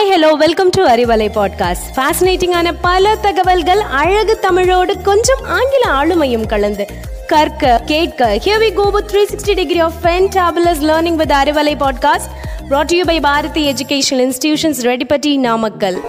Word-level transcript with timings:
Hi 0.00 0.12
hello 0.12 0.32
welcome 0.32 0.68
to 0.68 0.86
Arivalai 0.86 1.28
podcast 1.34 1.96
ஃபேசினேட்டிங்கான 1.96 2.74
பல 2.82 3.16
தகவல்கள் 3.16 3.80
அழகு 3.80 4.38
தமிழோடு 4.38 5.00
கொஞ்சம் 5.00 5.44
ஆங்கில 5.44 5.90
ஆளுமையும் 5.90 6.46
கலந்து. 6.46 6.86
கற்க 7.26 7.82
கேட்க 7.86 8.40
here 8.44 8.48
we 8.48 8.74
go 8.74 8.90
with 8.90 9.10
360 9.10 9.54
degree 9.54 9.78
of 9.78 9.92
fantabulous 10.02 10.64
learning 10.64 11.14
with 11.14 11.30
Arivalai 11.30 11.82
podcast 11.82 12.30
brought 12.68 12.84
to 12.84 12.96
you 12.96 13.04
by 13.04 13.20
Bharathi 13.20 13.72
educational 13.72 14.00
institutions 14.10 14.62
Reddipatti 14.62 15.38
Namakkal 15.38 16.00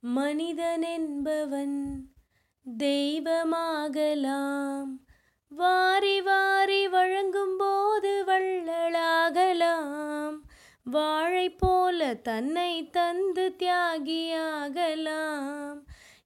மனிதன் 0.00 0.82
என்பவன் 0.82 2.04
தெய்வமாகலாம். 2.78 4.86
வாரி 5.48 6.22
வாரி 6.22 6.88
வழங்கும் 6.88 7.54
போது 7.58 8.24
வள்ளலாகலாம். 8.26 10.39
வாழை 10.90 11.50
போல 11.50 12.14
தன்னை 12.14 12.90
தந்து 12.90 13.54
தியாகியாகலாம். 13.58 15.82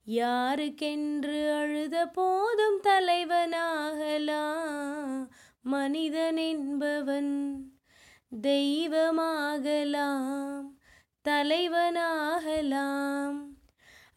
யாருக்கென்று 0.07 1.57
அழுத 1.57 2.07
போதும் 2.07 2.81
தலைவனாகலாம். 2.83 5.27
மனிதன் 5.63 6.37
என்பவன் 6.37 7.63
தெய்வமாகலாம். 8.43 10.71
தலைவனாகலாம். 11.29 13.54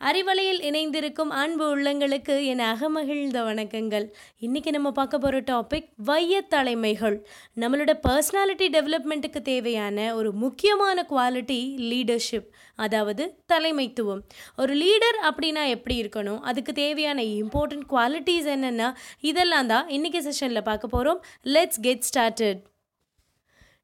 அறிவலையில் 0.01 0.59
இணைந்திருக்கும் 0.61 1.29
அன்பு 1.29 1.77
உள்ளங்களுக்கு 1.77 2.45
என் 2.45 2.59
அகமகிழ்ந்த 2.59 3.39
வணக்கங்கள். 3.43 4.05
இன்றைக்கி 4.41 4.69
நம்ம 4.69 4.91
பார்க்க 4.91 5.17
போகிற 5.17 5.39
டாபிக் 5.41 5.87
வைய 5.95 6.41
தலைமைகள். 6.41 7.27
நம்மளோட 7.55 7.93
பர்சனாலிட்டி 8.07 8.67
டெவலப்மெண்ட்டுக்கு 8.75 9.41
தேவையான 9.41 10.15
ஒரு 10.15 10.31
முக்கியமான 10.31 11.05
குவாலிட்டி 11.09 11.59
லீடர்ஷிப் 11.91 12.47
அதாவது 12.75 13.35
தலைமைத்துவம். 13.53 14.21
ஒரு 14.57 14.75
லீடர் 14.75 15.19
அப்படின்னா 15.23 15.67
எப்படி 15.67 16.01
இருக்கணும்? 16.01 16.39
அதுக்கு 16.39 16.73
தேவையான 16.73 17.21
இம்பார்ட்டன்ட் 17.23 17.85
குவாலிட்டிஸ் 17.89 18.49
என்னென்னா 18.55 18.93
இதெல்லாம் 19.19 19.67
தான் 19.67 19.87
இன்றைக்கி 19.87 20.29
செஷனில் 20.29 20.67
பார்க்க 20.71 20.87
போகிறோம் 20.87 21.21
லெட்ஸ் 21.43 21.79
கெட் 21.81 22.07
ஸ்டார்டட் 22.13 22.61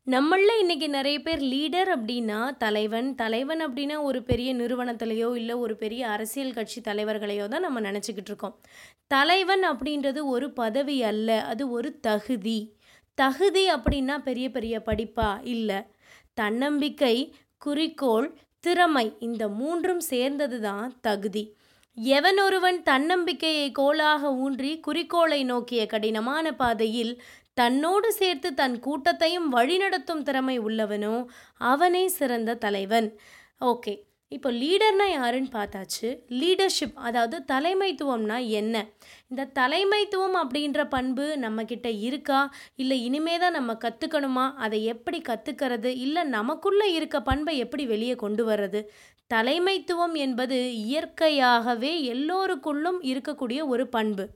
நம்மளில் 0.08 0.62
இன்றைக்கி 0.62 0.88
நிறைய 0.88 1.22
பேர் 1.22 1.42
லீடர் 1.42 1.90
அப்படின்னா 1.90 2.58
தலைவன் 2.58 3.16
தலைவன் 3.16 3.60
அப்படின்னா 3.60 4.02
ஒரு 4.02 4.24
பெரிய 4.24 4.56
நிறுவனத்திலையோ 4.56 5.36
இல்லை 5.36 5.56
ஒரு 5.56 5.76
பெரிய 5.76 6.10
அரசியல் 6.10 6.54
கட்சி 6.54 6.82
தலைவர்களையோ 6.82 7.48
தான் 7.48 7.62
நம்ம 7.62 7.82
நினச்சிக்கிட்டு 7.82 8.32
இருக்கோம். 8.32 8.56
தலைவன் 9.08 9.64
அப்படின்றது 9.64 10.26
ஒரு 10.26 10.52
பதவி 10.54 11.04
அல்ல 11.04 11.42
அது 11.44 11.70
ஒரு 11.70 12.00
தகுதி. 12.00 12.60
தகுதி 13.18 13.70
அப்படின்னா 13.70 14.18
பெரிய 14.20 14.52
பெரிய 14.52 14.82
படிப்பா? 14.86 15.40
இல்லை. 15.46 15.80
தன்னம்பிக்கை 16.34 17.16
குறிக்கோள் 17.58 18.30
திறமை 18.60 19.16
இந்த 19.20 19.48
மூன்றும் 19.48 20.00
சேர்ந்தது 20.00 20.62
தான் 20.62 20.98
தகுதி. 21.02 21.44
எவன் 21.98 22.40
ஒருவன் 22.40 22.84
தன்னம்பிக்கையை 22.84 23.72
கோலாக 23.80 24.36
ஊன்றி 24.36 24.80
குறிக்கோளை 24.80 25.44
நோக்கிய 25.44 25.86
கடினமான 25.86 26.54
பாதையில் 26.54 27.12
தன்னோடு 27.54 28.14
சேர்த்து 28.14 28.54
தன் 28.54 28.80
கூட்டத்தையும் 28.80 29.54
வழிநடத்தும் 29.54 30.22
திறமை 30.22 30.60
உள்ளவனோ 30.60 31.26
அவனே 31.58 32.08
சிறந்த 32.08 32.56
தலைவன். 32.56 33.18
ஓகே. 33.62 33.94
இப்போ 34.28 34.52
லீடர்னா 34.52 35.12
யாருன்னு 35.12 35.50
பார்த்தாச்சு. 35.52 36.20
லீடர்ஷிப் 36.30 36.96
அதாவது 36.96 37.44
தலைமைத்துவம்னா 37.52 38.48
என்ன? 38.48 38.86
இந்த 39.28 39.52
தலைமைத்துவம் 39.60 40.38
அப்படின்ற 40.44 40.90
பண்பு 40.90 41.38
நம்மக்கிட்ட 41.42 42.00
இருக்கா? 42.00 42.54
இல்லை 42.76 43.04
இனிமே 43.04 43.38
தான் 43.38 43.52
நம்ம 43.52 43.74
கற்றுக்கணுமா 43.74 44.54
அதை 44.56 44.84
எப்படி 44.86 45.22
கற்றுக்கிறது 45.30 45.86
இல்லை 45.86 46.24
நமக்குள்ளே 46.24 46.92
இருக்க 46.92 47.22
பண்பை 47.22 47.58
எப்படி 47.58 47.86
வெளியே 47.86 48.16
கொண்டு 48.16 48.46
வர்றது? 48.50 48.82
தலைமைத்துவம் 49.34 50.14
என்பது 50.14 50.74
இயற்கையாகவே 50.76 52.14
எல்லோருக்குள்ளும் 52.14 53.00
இருக்கக்கூடிய 53.02 53.68
ஒரு 53.68 53.88
பண்பு. 53.90 54.28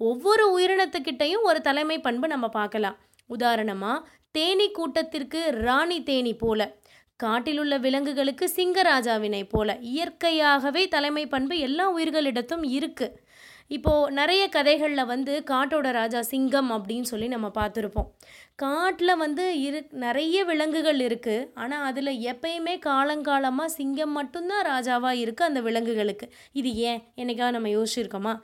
ஒவ்வொரு 0.00 0.44
உயிரினத்துக்கிட்டையும் 0.56 1.44
ஒரு 1.44 1.60
தலைமை 1.60 1.98
பண்பு 2.00 2.26
நம்ம 2.28 2.46
பார்க்கலாம். 2.48 2.96
உதாரணமாக 3.30 4.04
தேனி 4.30 4.66
கூட்டத்திற்கு 4.70 5.40
ராணி 5.66 5.98
தேனி 6.02 6.32
போல 6.34 6.62
காட்டிலுள்ள 7.20 7.74
விலங்குகளுக்கு 7.78 8.46
சிங்கராஜாவினை 8.56 9.42
போல 9.48 9.78
இயற்கையாகவே 9.92 10.82
தலைமை 10.88 11.24
பண்பு 11.26 11.54
எல்லா 11.58 11.86
உயிர்களிடத்தும் 11.96 12.64
இருக்குது 12.78 13.14
இப்போது 13.70 14.12
நிறைய 14.12 14.42
கதைகளில் 14.48 15.10
வந்து 15.12 15.32
காட்டோட 15.50 15.90
ராஜா 15.98 16.20
சிங்கம் 16.32 16.70
அப்படின்னு 16.76 17.08
சொல்லி 17.12 17.28
நம்ம 17.28 17.48
பார்த்துருப்போம். 17.56 18.08
காட்டில் 18.56 19.20
வந்து 19.24 19.44
இரு 19.60 19.80
நிறைய 20.04 20.44
விலங்குகள் 20.50 21.00
இருக்குது 21.08 21.48
ஆனால் 21.54 21.86
அதில் 21.88 22.12
எப்பயுமே 22.32 22.74
காலங்காலமாக 22.88 23.74
சிங்கம் 23.78 24.14
மட்டும்தான் 24.18 24.66
ராஜாவாக 24.72 25.22
இருக்குது 25.24 25.48
அந்த 25.50 25.62
விலங்குகளுக்கு. 25.68 26.28
இது 26.52 26.72
ஏன்? 26.90 27.02
என்னைக்காக 27.14 27.50
நம்ம 27.50 27.72
யோசிச்சிருக்கோமா? 27.76 28.34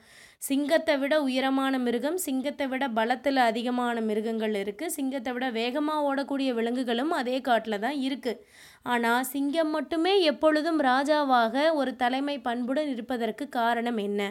சிங்கத்தை 0.43 0.95
விட 1.01 1.15
உயரமான 1.23 1.79
மிருகம் 1.79 2.17
சிங்கத்தை 2.25 2.67
விட 2.71 2.85
பலத்தில் 2.89 3.41
அதிகமான 3.49 3.97
மிருகங்கள் 4.01 4.55
இருக்குது 4.63 4.95
சிங்கத்தை 4.97 5.33
விட 5.33 5.47
வேகமாக 5.59 6.07
ஓடக்கூடிய 6.09 6.51
விலங்குகளும் 6.59 7.13
அதே 7.19 7.37
காட்டில் 7.49 7.83
தான் 7.85 7.99
இருக்குது 8.07 8.41
ஆனால் 8.93 9.29
சிங்கம் 9.33 9.71
மட்டுமே 9.71 10.15
எப்பொழுதும் 10.31 10.81
ராஜாவாக 10.91 11.55
ஒரு 11.81 11.93
தலைமை 11.97 12.37
பண்புடன் 12.49 12.91
இருப்பதற்கு 12.95 13.47
காரணம் 13.59 14.01
என்ன? 14.07 14.23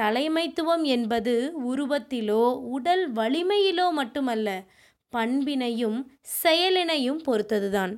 தலைமைத்துவம் 0.00 0.82
என்பது 0.82 1.52
உருவத்திலோ 1.68 2.56
உடல் 2.56 3.12
வலிமையிலோ 3.12 3.90
மட்டுமல்ல 3.90 4.62
பண்பினையும் 5.16 6.04
செயலினையும் 6.42 7.18
பொறுத்ததுதான். 7.26 7.96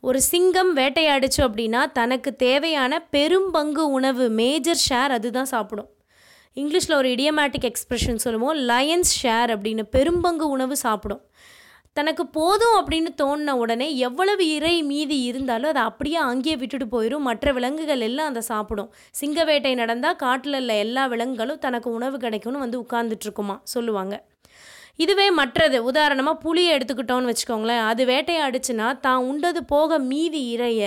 ஒரு 0.00 0.20
சிங்கம் 0.20 0.76
வேட்டையாடுச்சு 0.76 1.36
அப்படின்னா 1.36 1.92
தனக்கு 1.92 2.36
தேவையான 2.36 3.08
பெரும்பங்கு 3.12 3.90
உணவு 3.90 4.28
மேஜர் 4.28 4.82
ஷேர் 4.88 5.08
அதுதான் 5.08 5.44
சாப்பிடும். 5.44 5.88
இங்கிலீஷில் 6.54 6.94
ஒரு 6.94 7.08
இடியமேட்டிக் 7.08 7.72
எக்ஸ்ப்ரெஷன் 7.72 8.14
சொல்லுவோம் 8.14 8.56
லயன்ஸ் 8.58 9.12
ஷேர் 9.22 9.52
அப்படின்னு 9.56 9.82
பெரும்பங்கு 9.92 10.48
உணவு 10.48 10.76
சாப்பிடும். 10.76 11.30
தனக்கு 11.96 12.26
போதும் 12.26 12.76
அப்படின்னு 12.78 13.10
தோணின 13.22 13.54
உடனே 13.62 13.86
எவ்வளவு 13.96 14.44
இறை 14.54 14.82
மீதி 14.82 15.22
இருந்தாலும் 15.22 15.70
அதை 15.72 15.82
அப்படியே 15.82 16.16
அங்கேயே 16.16 16.56
விட்டுட்டு 16.56 16.86
போயிடும் 16.92 17.26
மற்ற 17.28 17.52
விலங்குகள் 17.52 18.00
எல்லாம் 18.00 18.28
அதை 18.28 18.42
சாப்பிடும். 18.42 18.92
சிங்க 19.10 19.44
வேட்டை 19.44 19.74
நடந்தால் 19.74 20.16
காட்டில் 20.16 20.58
உள்ள 20.60 20.74
எல்லா 20.74 21.06
விலங்குகளும் 21.06 21.58
தனக்கு 21.58 21.90
உணவு 21.90 22.18
கிடைக்கும்னு 22.18 22.58
வந்து 22.58 22.80
உட்கார்ந்துட்டுருக்குமா 22.82 23.56
சொல்லுவாங்க. 23.62 24.24
இதுவே 24.96 25.30
மற்றது. 25.30 25.84
உதாரணமாக 25.84 26.40
புளியை 26.44 26.70
எடுத்துக்கிட்டோன்னு 26.76 27.32
வச்சுக்கோங்களேன். 27.32 27.84
அது 27.90 28.04
வேட்டையாடுச்சுன்னா 28.04 29.00
தான் 29.00 29.24
உண்டது 29.30 29.64
போக 29.64 29.98
மீதி 29.98 30.42
இறைய 30.56 30.82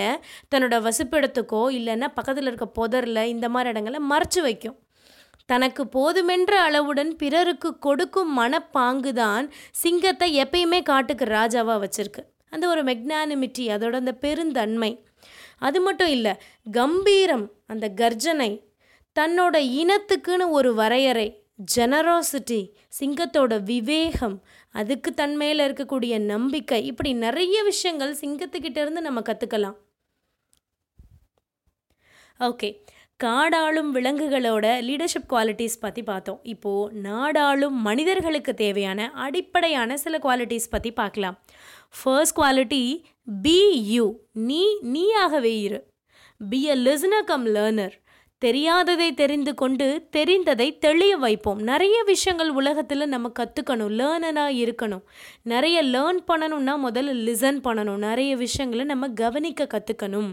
தன்னோட 0.56 0.78
வசிப்பிடத்துக்கோ 0.88 1.64
இல்லைன்னா 1.80 2.10
பக்கத்தில் 2.14 2.46
இருக்க 2.46 2.68
புதரில் 2.80 3.30
இந்த 3.36 3.50
மாதிரி 3.50 3.70
இடங்களை 3.70 4.02
மறைச்சு 4.12 4.42
வைக்கும். 4.42 4.78
தனக்கு 5.46 5.84
போதுமென்ற 5.86 6.52
அளவுடன் 6.52 7.16
பிறருக்கு 7.16 7.80
கொடுக்கும் 7.80 8.32
மனப்பாங்குதான் 8.40 9.50
சிங்கத்தை 9.72 10.42
எப்பயுமே 10.42 10.84
காட்டுக்கு 10.84 11.26
ராஜாவாக 11.26 11.84
வச்சிருக்கு. 11.86 12.22
அந்த 12.50 12.68
ஒரு 12.68 12.84
மெக்னானிமிட்டி 12.84 13.66
அதோட 13.76 13.94
அந்த 13.94 14.14
பெருந்தன்மை. 14.14 14.92
அது 15.58 15.82
மட்டும் 15.82 16.08
இல்லை 16.08 16.34
கம்பீரம் 16.72 17.52
அந்த 17.68 17.90
கர்ஜனை 17.90 18.50
தன்னோட 19.20 19.56
இனத்துக்குன்னு 19.82 20.50
ஒரு 20.50 20.74
வரையறை 20.74 21.28
ஜெனரோசிட்டி 21.76 22.72
சிங்கத்தோட 23.00 23.64
விவேகம் 23.64 24.44
அதுக்கு 24.72 25.14
தன்மையில் 25.14 25.60
இருக்கக்கூடிய 25.60 26.20
நம்பிக்கை 26.20 26.86
இப்படி 26.86 27.14
நிறைய 27.14 27.64
விஷயங்கள் 27.64 28.14
சிங்கத்துக்கிட்டேருந்து 28.16 29.02
நம்ம 29.08 29.20
கற்றுக்கலாம் 29.20 29.78
ஓகே 32.40 32.70
காடாளும் 33.20 33.92
விலங்குகளோட 33.96 34.66
லீடர்ஷிப் 34.88 35.30
குவாலிட்டிஸ் 35.30 35.80
பற்றி 35.80 36.04
பார்த்தோம். 36.04 36.40
இப்போது 36.44 36.96
நாடாளும் 37.00 37.78
மனிதர்களுக்கு 37.82 38.54
தேவையான 38.54 39.10
அடிப்படையான 39.26 39.98
சில 39.98 40.18
குவாலிட்டிஸ் 40.18 40.70
பற்றி 40.70 40.92
பார்க்கலாம். 40.94 41.38
ஃபர்ஸ்ட் 41.98 42.38
குவாலிட்டி 42.38 42.82
பி 43.42 43.60
யூ 43.94 44.08
நீ 44.48 44.64
நீயாகவே 44.84 45.54
இரு. 45.68 45.80
Be 46.50 46.60
a 46.70 46.76
listener 46.76 47.24
cum 47.24 47.46
learner 47.46 47.96
தெரியாததை 48.42 49.14
தெரிந்து 49.14 49.54
கொண்டு 49.54 50.10
தெரிந்ததை 50.16 50.68
தெளிய 50.78 51.14
வைப்போம். 51.18 51.62
நிறைய 51.62 51.98
விஷயங்கள் 52.04 52.50
உலகத்தில் 52.50 53.12
நம்ம 53.14 53.32
கற்றுக்கணும் 53.40 53.94
லேர்னராக 54.00 54.60
இருக்கணும். 54.64 55.06
நிறைய 55.44 55.78
லேர்ன் 55.84 56.20
பண்ணணும்னா 56.28 56.76
முதல்ல 56.88 57.16
லிசன் 57.28 57.62
பண்ணணும். 57.68 58.04
நிறைய 58.08 58.36
விஷயங்களை 58.36 58.86
நம்ம 58.86 59.10
கவனிக்க 59.24 59.68
கற்றுக்கணும் 59.74 60.30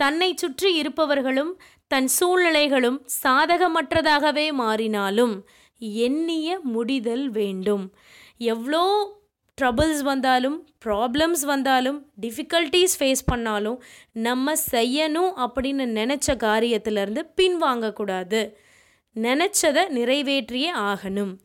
தன்னை 0.00 0.34
சுற்றி 0.36 0.70
இருப்பவர்களும் 0.74 1.52
தன் 1.88 2.08
சூழ்நிலைகளும் 2.20 2.98
சாதகமற்றதாகவே 3.22 4.46
மாறினாலும் 4.52 5.34
எண்ணிய 5.78 6.58
முடிதல் 6.62 7.30
வேண்டும். 7.30 7.92
எவ்வளோ 8.38 8.84
ட்ரபிள்ஸ் 9.60 10.00
வந்தாலும் 10.00 10.68
ப்ராப்ளம்ஸ் 10.84 11.44
வந்தாலும் 11.44 12.10
டிஃபிகல்ட்டிஸ் 12.20 12.96
ஃபேஸ் 12.98 13.22
பண்ணாலும் 13.26 13.82
நம்ம 14.12 14.54
செய்யணும் 14.70 15.30
அப்படின்னு 15.36 15.84
நினச்ச 16.00 16.26
காரியத்திலேருந்து 16.26 17.22
பின்வாங்கக்கூடாது. 17.36 18.54
நினச்சதை 19.16 19.88
நிறைவேற்றியே 19.88 20.74
ஆகணும். 20.74 21.38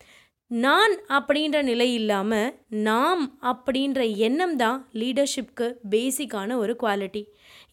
நான் 0.52 0.94
அப்படின்ற 1.08 1.62
நிலை 1.62 1.94
இல்லாமல் 1.94 2.56
நாம் 2.70 3.22
அப்படின்ற 3.42 4.18
எண்ணம் 4.18 4.56
தான் 4.56 4.80
லீடர்ஷிப்க்கு 4.94 5.68
பேசிக்கான 5.90 6.56
ஒரு 6.58 6.74
குவாலிட்டி 6.82 7.22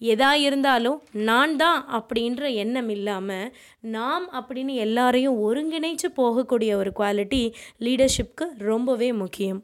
எதா 0.01 0.29
இருந்தாலும் 0.33 0.99
நான் 1.13 1.57
தான் 1.57 1.81
அப்படின்ற 1.99 2.51
எண்ணம் 2.55 2.89
இல்லாமல் 2.89 3.49
நாம் 3.81 4.27
அப்படின்னு 4.41 4.75
எல்லாரையும் 4.85 5.41
ஒருங்கிணைச்சு 5.47 6.11
போகக்கூடிய 6.21 6.75
ஒரு 6.75 6.93
குவாலிட்டி 7.01 7.43
லீடர்ஷிப்க்கு 7.87 8.47
ரொம்பவே 8.59 9.13
முக்கியம். 9.13 9.61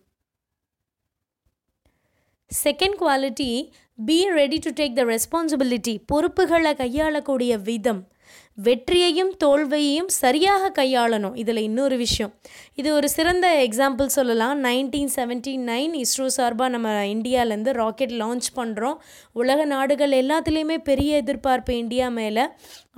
Second 2.50 2.98
quality 3.02 3.50
be 3.98 4.18
ready 4.40 4.58
to 4.58 4.70
take 4.80 4.98
the 4.98 5.04
responsibility 5.04 5.94
பொறுப்புகளை 6.06 6.74
கையாளக்கூடிய 6.74 7.58
விதம். 7.58 8.02
வெற்றியையும் 8.58 9.32
தோல்வியையும் 9.44 10.08
சரியாக 10.08 10.82
கையாளணும். 10.82 11.36
இதில் 11.36 11.56
இன்னொரு 11.56 11.96
விஷயம். 11.96 12.34
இது 12.74 12.94
ஒரு 12.94 13.08
சிறந்த 13.08 13.66
எக்ஸாம்பிள் 13.68 14.06
சொல்லலாம். 14.06 14.64
நைன்டீன் 14.64 15.10
செவன்ட்டி 15.16 15.54
நைன் 15.70 16.02
இஸ்ரோ 16.02 16.26
சார்பாக 16.26 16.70
நம்ம 16.70 16.88
இந்தியாவிலேருந்து 17.04 17.70
ராக்கெட் 17.70 18.10
லான்ச் 18.10 18.48
பண்ணுறோம் 18.56 18.98
உலக 19.32 19.64
நாடுகள் 19.64 20.10
எல்லாத்துலேயுமே 20.10 20.78
பெரிய 20.78 21.16
எதிர்பார்ப்பு 21.16 21.76
இந்தியா 21.76 22.08
மேலே. 22.08 22.44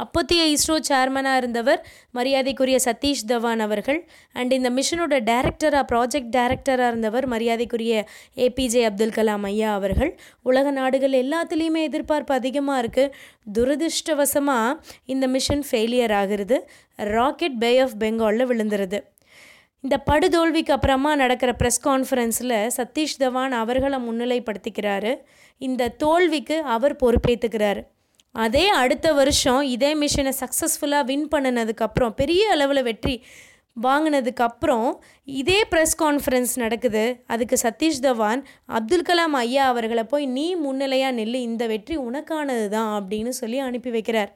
அப்போத்தைய 0.05 0.43
இஸ்ரோ 0.55 0.77
சேர்மனாக 0.89 1.37
இருந்தவர் 1.37 1.87
மரியாதைக்குரிய 2.11 2.79
சதீஷ் 2.85 3.25
தவான் 3.29 3.59
அவர்கள். 3.59 4.09
அண்ட் 4.33 4.53
இந்த 4.53 4.71
மிஷனோட 4.71 5.15
டைரக்டராக 5.31 5.85
ப்ராஜெக்ட் 5.93 6.31
டைரக்டராக 6.37 6.91
இருந்தவர் 6.93 7.27
மரியாதைக்குரிய 7.27 8.07
ஏபிஜே 8.37 8.85
அப்துல் 8.85 9.17
கலாம் 9.19 9.43
ஐயா 9.43 9.75
அவர்கள். 9.75 10.19
உலக 10.43 10.71
நாடுகள் 10.71 11.13
எல்லாத்துலேயுமே 11.13 11.83
எதிர்பார்ப்பு 11.83 12.35
அதிகமாக 12.35 12.83
இருக்குது 12.83 13.13
துரதிருஷ்டவசமாக 13.59 14.79
இந்த 15.07 15.27
மிஷன் 15.27 15.45
ஃபெயிலியர் 15.53 16.13
ஆகிறது 16.13 16.69
ராக்கெட் 16.97 17.59
பே 17.59 17.79
ஆஃப் 17.79 17.97
பெங்காலில் 17.99 18.49
விழுந்துருது. 18.51 19.01
இந்த 19.81 20.03
படுதோல்விக்கு 20.11 20.71
அப்புறமா 20.71 21.17
நடக்கிற 21.17 21.57
ப்ரெஸ் 21.59 21.83
கான்ஃபரன்ஸில் 21.85 22.71
சதீஷ் 22.77 23.19
தவான் 23.19 23.51
அவர்களை 23.51 23.99
முன்னிலைப்படுத்திக்கிறாரு. 24.09 25.17
இந்த 25.59 25.89
தோல்விக்கு 25.89 26.63
அவர் 26.63 26.97
பொறுப்பேற்றுக்கிறாரு 26.97 27.83
அதே 28.33 28.69
அடுத்த 28.69 29.13
வருஷம் 29.13 29.63
இதே 29.63 29.95
மிஷனை 29.95 30.33
சக்ஸஸ்ஃபுல்லாக 30.41 31.05
வின் 31.05 31.29
பண்ணினதுக்கப்புறம் 31.35 32.11
பெரிய 32.11 32.51
அளவில் 32.51 32.83
வெற்றி 32.83 33.25
வாங்கினதுக்கப்புறம் 33.83 34.87
இதே 35.25 35.57
ப்ரெஸ் 35.71 35.95
கான்ஃபரன்ஸ் 36.03 36.53
நடக்குது. 36.57 37.03
அதுக்கு 37.27 37.57
சதீஷ் 37.63 38.01
தவான் 38.07 38.43
அப்துல் 38.79 39.07
கலாம் 39.09 39.37
ஐயா 39.41 39.65
அவர்களை 39.67 40.05
போய் 40.05 40.27
நீ 40.37 40.47
முன்னிலையாக 40.57 41.17
நெல்லு 41.19 41.41
இந்த 41.49 41.67
வெற்றி 41.67 41.97
உனக்கானது 41.97 42.69
தான் 42.69 42.91
அப்படின்னு 42.99 43.33
சொல்லி 43.41 43.59
அனுப்பி 43.59 43.91
வைக்கிறார். 43.91 44.31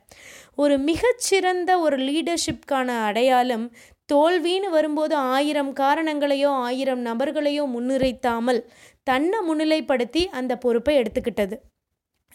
ஒரு 0.54 0.76
மிகச்சிறந்த 0.78 1.78
ஒரு 1.81 1.98
லீடர்ஷிப்கான 2.08 2.88
அடையாளம் 3.08 3.66
தோல்வின்னு 4.12 4.69
வரும்போது 4.70 5.14
ஆயிரம் 5.34 5.72
காரணங்களையோ 5.76 6.52
ஆயிரம் 6.66 7.02
நபர்களையோ 7.06 7.64
முன்னுரைத்தாமல் 7.75 8.60
தன்னை 9.02 9.38
முன்னிலைப்படுத்தி 9.48 10.22
அந்த 10.40 10.52
பொறுப்பை 10.56 10.94
எடுத்துக்கிட்டது. 11.02 11.56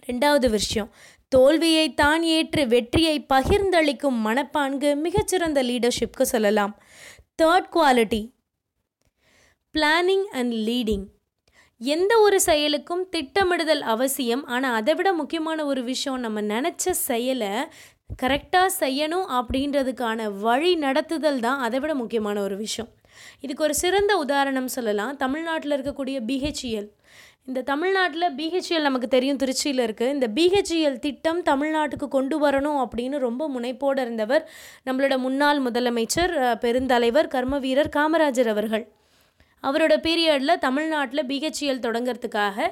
ரெண்டாவது 0.07 0.47
விஷயம் 0.49 0.89
தோல்வியை 1.35 1.87
தான் 2.03 2.23
ஏற்று 2.35 2.63
வெற்றியை 2.73 3.15
பகிர்ந்தளிக்கும் 3.33 4.19
மனப்பான்கு 4.27 4.91
மிகச்சிறந்த 5.05 5.59
லீடர்ஷிப்க்கு 5.69 6.25
சொல்லலாம். 6.33 6.73
Third 7.41 7.67
quality 7.75 8.21
planning 9.75 10.25
and 10.39 10.53
leading 10.67 11.05
எந்த 11.81 12.13
ஒரு 12.25 12.37
செயலுக்கும் 12.47 13.01
திட்டமிடுதல் 13.13 13.83
அவசியம். 13.93 14.43
ஆனால் 14.53 14.75
அதை 14.79 14.93
விட 14.97 15.09
முக்கியமான 15.13 15.65
ஒரு 15.71 15.81
விஷயம் 15.91 16.23
நம்ம 16.25 16.41
நினச்ச 16.53 16.93
செயலை 17.07 17.53
கரெக்டாக 18.21 18.69
செய்யணும் 18.81 19.27
அப்படின்றதுக்கான 19.37 20.27
வழி 20.45 20.71
நடத்துதல் 20.83 21.41
தான் 21.45 21.61
அதை 21.65 21.79
விட 21.83 21.93
முக்கியமான 22.01 22.37
ஒரு 22.47 22.57
விஷயம். 22.65 22.89
இதுக்கு 23.39 23.63
ஒரு 23.63 23.75
சிறந்த 23.83 24.13
உதாரணம் 24.17 24.73
சொல்லலாம். 24.77 25.15
தமிழ்நாட்டில் 25.23 25.75
இருக்கக்கூடிய 25.77 26.19
பிஹெச்இஎல் 26.31 26.89
இந்த 27.49 27.61
தமிழ்நாட்டில் 27.61 28.27
பிஹெச்இஎல் 28.37 28.87
நமக்கு 28.87 29.07
தெரியும் 29.07 29.39
திருச்சியில் 29.41 29.81
இருக்குது 29.85 30.13
இந்த 30.15 30.27
பிஹெச்இஎல் 30.37 30.99
திட்டம் 30.99 31.41
தமிழ்நாட்டுக்கு 31.43 32.07
கொண்டு 32.15 32.35
வரணும் 32.43 32.79
அப்படின்னு 32.83 33.17
ரொம்ப 33.25 33.49
முனைப்போடு 33.55 34.01
இருந்தவர் 34.05 34.43
நம்மளோட 34.85 35.17
முன்னாள் 35.25 35.59
முதலமைச்சர் 35.65 36.33
பெருந்தலைவர் 36.63 37.27
கர்ம 37.27 37.59
வீரர் 37.65 37.91
காமராஜர் 37.95 38.49
அவர்கள். 38.53 38.85
அவரோட 39.63 39.93
பீரியடில் 40.07 40.61
தமிழ்நாட்டில் 40.65 41.27
பிஹெச்இஎல் 41.31 41.85
தொடங்கிறதுக்காக 41.85 42.67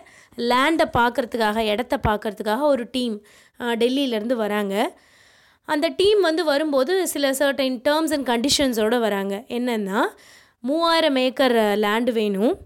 லேண்டை 0.50 0.86
பார்க்குறதுக்காக 0.98 1.66
இடத்த 1.74 2.00
பார்க்குறதுக்காக 2.08 2.62
ஒரு 2.74 2.86
டீம் 2.92 3.16
டெல்லியிலேருந்து 3.82 4.36
வராங்க. 4.44 4.76
அந்த 5.66 5.88
டீம் 5.98 6.22
வந்து 6.22 6.44
வரும்போது 6.44 7.08
சில 7.08 7.32
சர்டைன் 7.32 7.80
டேர்ம்ஸ் 7.90 8.14
அண்ட் 8.16 8.30
கண்டிஷன்ஸோடு 8.32 9.00
வராங்க. 9.00 9.44
என்னென்னா 9.48 10.02
மூவாயிரம் 10.60 11.16
ஏக்கர் 11.16 11.56
லேண்டு 11.56 12.12
வேணும். 12.12 12.58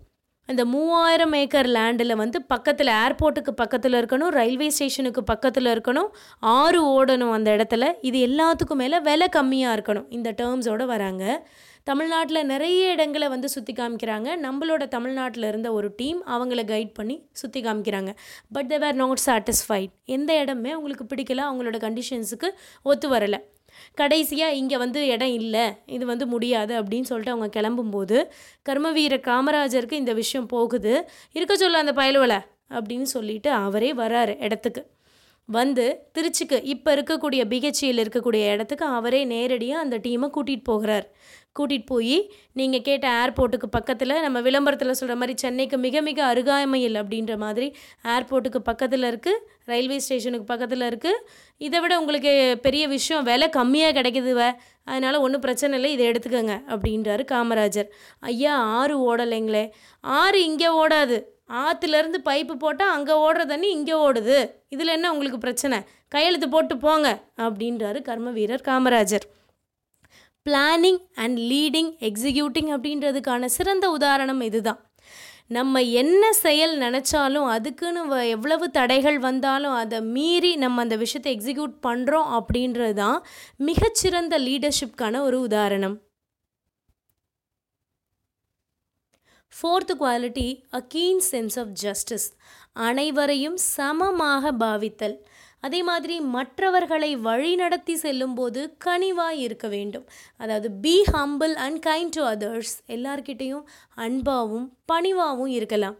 அந்த 0.50 0.66
மூவாயிரம் 0.66 1.34
ஏக்கர் 1.34 1.68
லேண்டில் 1.68 2.16
வந்து 2.16 2.42
பக்கத்தில் 2.42 2.88
ஏர்போர்ட்டுக்கு 2.88 3.52
பக்கத்தில் 3.56 3.94
இருக்கணும் 3.94 4.34
ரயில்வே 4.40 4.70
ஸ்டேஷனுக்கு 4.70 5.24
பக்கத்தில் 5.24 5.66
இருக்கணும் 5.66 6.10
ஆறு 6.40 6.82
ஓடணும் 6.88 7.32
அந்த 7.32 7.52
இடத்துல. 7.56 7.94
இது 8.02 8.20
எல்லாத்துக்கும் 8.28 8.82
மேலே 8.84 9.00
விலை 9.00 9.28
கம்மியாக 9.36 9.78
இருக்கணும். 9.78 10.06
இந்த 10.10 10.32
டேர்ம்ஸோடு 10.32 10.86
வராங்க. 10.86 11.48
தமிழ்நாட்டில் 11.84 12.46
நிறைய 12.46 12.92
இடங்களை 12.92 13.28
வந்து 13.28 13.50
சுற்றி 13.50 13.74
காமிக்கிறாங்க. 13.74 14.30
நம்மளோட 14.46 14.88
தமிழ்நாட்டில் 14.88 15.44
இருந்த 15.44 15.72
ஒரு 15.72 15.94
டீம் 15.96 16.26
அவங்கள 16.26 16.64
கைட் 16.74 16.94
பண்ணி 16.94 17.16
சுற்றி 17.32 17.62
காமிக்கிறாங்க. 17.62 18.14
பட் 18.52 18.68
தேர் 18.68 18.96
நாட் 18.96 19.24
சாட்டிஸ்ஃபைட் 19.26 19.94
எந்த 20.06 20.40
இடமே 20.40 20.72
அவங்களுக்கு 20.72 21.06
பிடிக்கல 21.16 21.46
அவங்களோட 21.50 21.80
கண்டிஷன்ஸுக்கு 21.86 22.50
ஒத்து 22.84 23.10
வரலை. 23.10 23.40
கடைசியாக 23.94 24.54
இங்கே 24.54 24.78
வந்து 24.78 25.08
இடம் 25.08 25.34
இல்லை 25.34 25.66
இது 25.86 26.06
வந்து 26.06 26.28
முடியாது 26.28 26.74
அப்படின்னு 26.82 27.02
சொல்லிட்டு 27.02 27.36
அவங்க 27.36 27.62
கிளம்பும்போது 27.62 28.18
கர்மவீர 28.70 29.18
காமராஜருக்கு 29.30 29.92
இந்த 29.92 30.14
விஷயம் 30.14 30.46
போகுது. 30.46 31.10
இருக்க 31.32 31.56
சொல்ல 31.56 31.78
அந்த 31.78 31.94
பயலுவலை 32.02 32.40
அப்படின்னு 32.70 33.10
சொல்லிட்டு 33.16 33.50
அவரே 33.52 33.94
வராரு 33.94 34.42
இடத்துக்கு. 34.42 34.84
வந்து 35.50 35.84
திருச்சிக்கு 36.16 36.58
இப்போ 36.74 36.90
இருக்கக்கூடிய 36.96 37.42
பிஹெச்சியில் 37.52 38.02
இருக்கக்கூடிய 38.04 38.46
இடத்துக்கு 38.54 38.86
அவரே 38.98 39.22
நேரடியாக 39.26 39.84
அந்த 39.84 39.98
டீமை 40.06 40.28
கூட்டிகிட்டு 40.36 40.70
போகிறார். 40.72 41.06
கூட்டிகிட்டு 41.58 41.90
போய் 41.92 42.18
நீங்கள் 42.60 42.84
கேட்ட 42.88 43.06
ஏர்போர்ட்டுக்கு 43.22 43.68
பக்கத்தில் 43.76 44.14
நம்ம 44.26 44.42
விளம்பரத்தில் 44.48 44.98
சொல்கிற 45.00 45.16
மாதிரி 45.20 45.34
சென்னைக்கு 45.44 45.78
மிக 45.78 46.02
மிக 46.02 46.20
அருகாமையில் 46.32 46.98
அப்படின்ற 47.02 47.38
மாதிரி 47.38 47.68
ஏர்போர்ட்டுக்கு 48.16 48.62
பக்கத்தில் 48.70 49.08
இருக்குது 49.12 49.42
ரயில்வே 49.72 49.98
ஸ்டேஷனுக்கு 50.00 50.50
பக்கத்தில் 50.52 50.86
இருக்குது 50.90 51.24
இதை 51.68 51.80
விட 51.80 51.94
உங்களுக்கு 52.00 52.34
பெரிய 52.68 52.84
விஷயம் 52.96 53.24
விலை 53.24 53.50
கம்மியாக 53.58 53.98
கிடைக்குதுவ 54.00 54.42
அதனால் 54.84 55.24
ஒன்றும் 55.26 55.46
பிரச்சனை 55.48 55.76
இல்லை 55.80 55.92
இதை 55.94 56.06
எடுத்துக்கோங்க 56.12 56.58
அப்படின்றாரு 56.74 57.24
காமராஜர். 57.34 57.90
ஐயா 58.20 58.54
ஆறு 58.82 58.98
ஓடலைங்களே. 59.08 59.66
ஆறு 60.02 60.44
இங்கே 60.44 60.70
ஓடாது. 60.84 61.18
ஆற்றுலேருந்து 61.50 62.20
பைப்பு 62.26 62.54
போட்டால் 62.54 62.90
அங்கே 62.90 63.14
ஓடுற 63.14 63.46
தண்ணி 63.46 63.70
இங்கே 63.70 63.94
ஓடுது. 63.94 64.50
இதில் 64.70 64.88
என்ன 64.88 65.12
உங்களுக்கு 65.12 65.40
பிரச்சனை? 65.40 65.80
கையெழுத்து 66.08 66.50
போட்டு 66.50 66.78
போங்க 66.78 67.24
அப்படின்றாரு 67.38 68.02
கர்ம 68.02 68.30
வீரர் 68.30 68.68
Kamarajar. 68.68 69.26
Planning 70.46 71.00
and 71.14 71.40
leading 71.40 71.92
executing 72.00 72.70
அப்படின்றதுக்கான 72.76 73.46
சிறந்த 73.46 73.90
உதாரணம் 73.90 74.42
இதுதான். 74.42 74.82
நம்ம 75.48 75.82
என்ன 75.82 76.34
செயல் 76.34 76.80
நினச்சாலும் 76.80 77.46
அதுக்குன்னு 77.46 78.08
வ 78.08 78.28
எவ்வளவு 78.28 78.72
தடைகள் 78.72 79.20
வந்தாலும் 79.20 79.72
அதை 79.72 80.02
மீறி 80.02 80.56
நம்ம 80.56 80.82
அந்த 80.82 80.96
விஷயத்தை 80.96 81.38
எக்ஸிக்யூட் 81.38 81.76
பண்ணுறோம் 81.88 82.30
அப்படின்றது 82.38 82.94
தான் 82.94 83.24
மிகச்சிறந்த 83.58 84.40
லீடர்ஷிப்கான 84.40 85.20
ஒரு 85.20 85.40
உதாரணம். 85.40 85.96
Fourth 89.54 89.94
quality 90.02 90.50
a 90.78 90.80
keen 90.94 91.22
sense 91.32 91.56
of 91.62 91.74
justice 91.84 92.28
அனைவரையும் 92.88 93.56
சமமாக 93.76 94.52
பாவித்தல். 94.64 95.16
அதே 95.66 95.80
மாதிரி 95.88 96.16
மற்றவர்களை 96.34 97.10
வழிநடத்தி 97.28 97.94
செல்லும்போது 98.04 98.62
கனிவாய் 98.86 99.40
இருக்க 99.46 99.68
வேண்டும். 99.68 100.06
அதாவது 100.42 100.70
be 100.84 100.96
humble 101.16 101.54
and 101.66 101.80
kind 101.88 102.14
to 102.18 102.24
others 102.34 102.76
எல்லார்கிட்டேயும் 102.96 103.66
அன்பாகவும் 104.06 104.68
பணிவாகவும் 104.92 105.54
இருக்கலாம். 105.58 105.98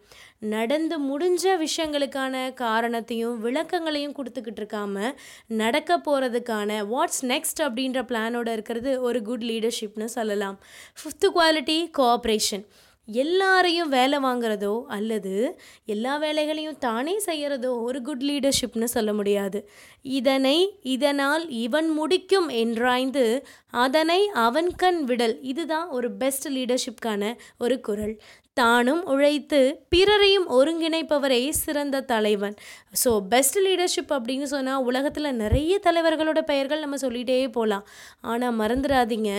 நடந்து 0.54 0.96
முடிஞ்ச 1.10 1.44
விஷயங்களுக்கான 1.66 2.36
காரணத்தையும் 2.64 3.38
விளக்கங்களையும் 3.46 4.18
கொடுத்துக்கிட்டு 4.18 4.62
இருக்காம 4.62 5.14
நடக்க 5.62 5.98
போகிறதுக்கான 6.08 6.80
வாட்ஸ் 6.94 7.24
நெக்ஸ்ட் 7.34 7.62
அப்படின்ற 7.68 8.02
பிளானோட 8.12 8.52
இருக்கிறது 8.58 8.92
ஒரு 9.08 9.22
குட் 9.30 9.48
லீடர்ஷிப்னு 9.52 10.10
சொல்லலாம். 10.18 10.60
ஃபிஃப்த்து 11.00 11.30
குவாலிட்டி 11.38 11.80
கோஆப்ரேஷன் 12.00 12.66
எல்லாரையும் 13.08 13.90
வேலை 13.90 14.20
வாங்குறதோ 14.20 14.84
அல்லது 14.88 15.60
எல்லா 15.86 16.18
வேலைகளையும் 16.18 16.78
தானே 16.78 17.20
செய்கிறதோ 17.26 17.82
ஒரு 17.82 18.02
குட் 18.02 18.24
லீடர்ஷிப்னு 18.24 18.84
சொல்ல 18.84 19.14
முடியாது. 19.14 19.70
இதனை 20.02 20.80
இதனால் 20.82 21.50
இவன் 21.50 21.90
முடிக்கும் 21.90 22.50
என்றாய்ந்து 22.50 23.44
அதனை 23.68 24.28
அவன் 24.28 24.76
கண் 24.76 25.04
விடல். 25.04 25.42
இதுதான் 25.42 25.90
ஒரு 25.90 26.12
பெஸ்ட் 26.12 26.48
லீடர்ஷிப்கான 26.48 27.36
ஒரு 27.58 27.80
குரல். 27.80 28.22
தானும் 28.60 29.02
உழைத்து 29.14 29.60
பிறரையும் 29.94 30.46
ஒருங்கிணைப்பவரே 30.58 31.40
சிறந்த 31.62 32.02
தலைவன். 32.12 32.56
ஸோ 33.02 33.12
பெஸ்ட் 33.32 33.58
லீடர்ஷிப் 33.66 34.12
அப்படின்னு 34.18 34.48
சொன்னால் 34.54 34.86
உலகத்தில் 34.90 35.30
நிறைய 35.42 35.74
தலைவர்களோட 35.88 36.42
பெயர்கள் 36.52 36.84
நம்ம 36.84 37.00
சொல்லிகிட்டே 37.04 37.38
போகலாம் 37.58 37.86
ஆனால் 38.32 38.58
மறந்துடாதீங்க. 38.62 39.32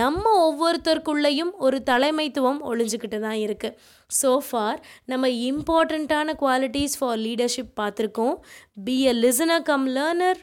நம்ம 0.00 0.24
ஒவ்வொருத்தருக்குள்ளேயும் 0.46 1.52
ஒரு 1.66 1.80
தலைமைத்துவம் 1.90 2.60
ஒழிஞ்சுக்கிட்டு 2.70 3.20
தான் 3.26 3.40
இருக்குது 3.44 3.76
ஸோ 4.10 4.32
ஃபார் 4.48 4.80
நம்ம 5.12 5.30
இம்பார்ட்டண்ட்டான 5.50 6.36
குவாலிட்டிஸ் 6.42 6.98
ஃபார் 7.00 7.20
லீடர்ஷிப் 7.26 7.72
பார்த்துருக்கோம். 7.82 8.36
Be 8.86 8.98
a 9.12 9.14
listener 9.24 9.66
cum 9.70 9.86
learner 9.98 10.40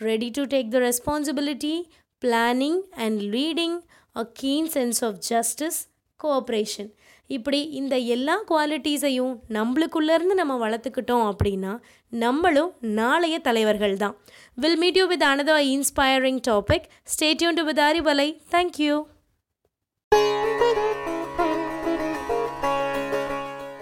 ready 0.00 0.28
to 0.36 0.44
take 0.52 0.70
the 0.74 0.78
responsibility 0.88 1.74
planning 2.22 2.80
and 3.04 3.20
leading 3.34 3.76
a 4.16 4.24
keen 4.40 4.68
sense 4.74 5.00
of 5.08 5.18
justice 5.30 5.80
cooperation 6.20 6.90
இப்படி 7.36 7.60
இந்த 7.80 7.94
எல்லா 8.14 8.36
குவாலிட்டிஸையும் 8.50 9.34
நம்மளுக்குள்ளேருந்து 9.56 10.36
நம்ம 10.40 10.56
வளர்த்துக்கிட்டோம் 10.64 11.26
அப்படின்னா 11.30 11.72
நம்மளும் 12.12 12.72
நாளைய 13.00 13.36
தலைவர்கள் 13.48 13.96
தான். 13.96 14.16
Will 14.62 14.78
meet 14.78 15.00
you 15.00 15.06
with 15.06 15.26
another 15.32 15.64
inspiring 15.74 16.42
topic 16.50 16.88
stay tuned 17.14 17.58
to 17.60 17.64
with 17.70 17.82
Arivalai 17.88 18.28
thank you 18.54 18.96